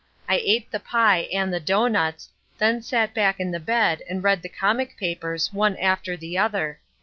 I 0.27 0.37
ate 0.43 0.71
the 0.71 0.79
pie 0.79 1.27
and 1.31 1.53
the 1.53 1.59
doughnuts, 1.59 2.29
then 2.57 2.81
sat 2.81 3.13
back 3.13 3.39
in 3.39 3.51
the 3.51 3.59
bed 3.59 4.01
and 4.09 4.23
read 4.23 4.41
the 4.41 4.49
comic 4.49 4.97
papers 4.97 5.53
one 5.53 5.77
after 5.77 6.17
the 6.17 6.39
other. 6.39 6.79